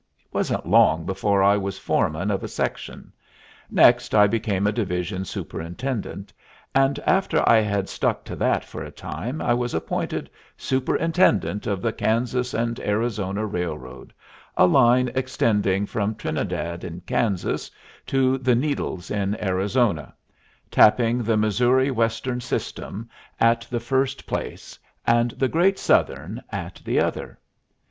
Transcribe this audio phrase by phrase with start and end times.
[0.25, 3.13] It wasn't long before I was foreman of a section;
[3.69, 6.33] next I became a division superintendent,
[6.73, 10.27] and after I had stuck to that for a time I was appointed
[10.57, 14.11] superintendent of the Kansas & Arizona Railroad,
[14.57, 17.69] a line extending from Trinidad in Kansas
[18.07, 20.15] to The Needles in Arizona,
[20.71, 23.07] tapping the Missouri Western System
[23.39, 27.37] at the first place, and the Great Southern at the other.